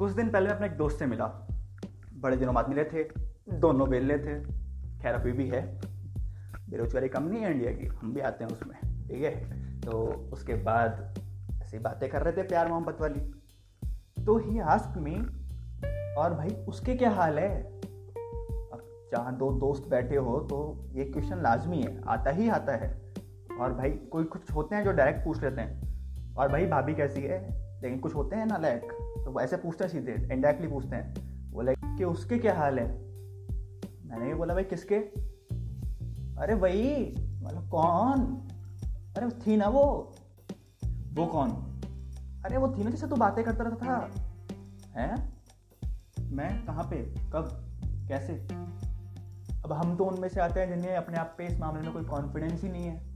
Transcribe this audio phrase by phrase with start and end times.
[0.00, 1.26] कुछ दिन पहले मैं अपने एक दोस्त से मिला।
[2.14, 3.04] बड़े दिनों बाद मिले थे,
[3.52, 4.44] दोनों बेले थे।
[4.98, 5.80] खैर, अभी भी है।
[6.70, 9.60] बेरोजगारी कम नहीं है इंडिया की, हम भी आते हैं उसमें, ठीक है?
[9.80, 9.92] तो
[10.32, 11.14] उसके बाद
[11.62, 13.20] ऐसी बातें कर रहे थे प्यार मोहब्बत वाली।
[14.24, 15.16] तो ही आस्क मी
[16.14, 17.62] और भाई, उसके क्या हाल है?
[18.72, 23.14] अब जहाँ दो दोस्त बैठे हो तो ये क्वेश्चन लाजमी है, आता ही आता है।
[23.60, 25.80] और भाई, कोई कुछ होते हैं जो डायरेक्ट पूछ लेते हैं।
[26.34, 27.69] और भाई, भाभी कैसी है?
[27.82, 28.82] लेकिन कुछ होते हैं ना लायक
[29.24, 31.14] तो ऐसे पूछते हैं सीधे इनडायरेक्टली पूछते हैं।
[31.50, 32.86] बोले कि उसके क्या हाल है?
[34.06, 34.94] मैंने भी बोला, भाई, किसके?
[36.40, 38.48] अरे, वही मतलब कौन?
[39.16, 40.14] अरे थी ना वो।
[41.14, 41.50] वो कौन?
[42.44, 44.10] अरे, वो थी ना जिससे तू बातें करता रहता था।
[45.00, 45.40] हैं?
[46.22, 47.14] मैं कहाँ पे?
[47.32, 47.66] कब?
[48.08, 48.32] कैसे?
[49.64, 52.04] अब हम तो उनमें से आते हैं जिन्हें अपने आप पे इस मामले में कोई
[52.04, 53.14] कॉन्फिडेंस ही नहीं है।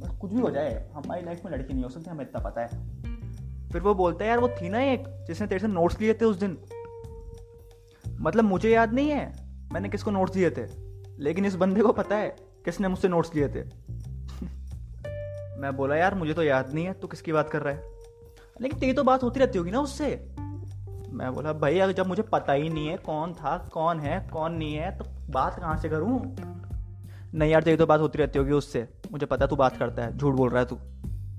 [0.00, 2.60] बस कुछ भी हो जाए, हमारी लाइफ में लड़की नहीं हो सकती, हमें इतना पता
[2.60, 2.98] है।
[3.72, 6.24] फिर वो बोलता है, यार, वो थी ना एक, जिसने तेरे से नोट्स लिए थे
[6.24, 6.58] उस दिन.
[8.20, 9.32] मतलब मुझे याद नहीं है,
[9.72, 10.66] मैंने किसको नोट्स दिए थे,
[11.18, 13.62] लेकिन इस बंदे को पता है किसने मुझसे नोट्स लिए थे।
[15.60, 17.82] मैं बोला, यार, मुझे तो याद नहीं है, तू किसकी बात कर रहा है?
[18.60, 20.28] लेकिन तेरी तो बात होती रहती होगी ना उससे।
[21.10, 24.52] मैं बोला, भाई, अगर जब मुझे पता ही नहीं है कौन था, कौन है, कौन
[24.52, 26.36] नहीं है तो बात कहाँ से करूँ?
[27.34, 30.18] नहीं यार, तेरी तो बात होती रहती होगी उससे, मुझे पता तू बात करता है,
[30.18, 30.76] झूठ बोल रहा है तू।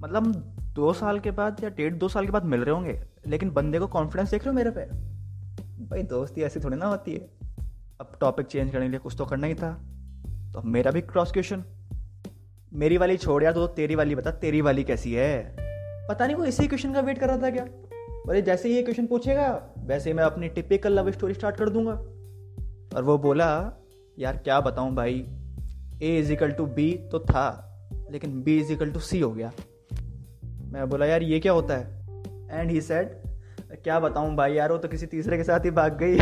[0.00, 3.50] मतलब दो साल के बाद या डेढ़ दो साल के बाद मिल रहे होंगे, लेकिन
[3.50, 4.84] बंदे को कॉन्फिडेंस देख रहे हो मेरे पे?
[5.86, 7.30] भाई दोस्ती ऐसी थोड़ी ना होती है।
[8.00, 9.72] अब टॉपिक चेंज करने के लिए कुछ तो करना ही था।
[10.54, 11.64] तो मेरा भी क्रॉस क्वेश्चन
[12.72, 15.56] मेरी वाली छोड़ यार तो तेरी वाली बता, तेरी वाली कैसी है?
[16.08, 17.64] पता नहीं, वो इसी क्वेश्चन का वेट कर रहा था क्या?
[18.28, 21.68] अरे जैसे ही ये क्वेश्चन पूछेगा, वैसे ही मैं अपनी टिपिकल लव स्टोरी स्टार्ट कर
[21.68, 21.92] दूँगा।
[22.96, 23.72] और वो बोला,
[24.18, 25.26] यार, क्या बताऊँ भाई?
[26.02, 27.46] ए इजिकल टू बी तो था,
[28.10, 29.52] लेकिन बी इजिकल टू सी हो गया।
[30.72, 32.06] मैं बोला, यार, ये क्या होता है?
[32.50, 33.08] एंड ही सेड
[33.84, 36.18] क्या बताऊँ भाई, यार, वो तो किसी तीसरे के साथ ही भाग गई।